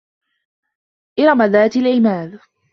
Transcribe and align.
إِرَمَ 1.19 1.41
ذاتِ 1.43 1.75
العِمادِ 1.77 2.39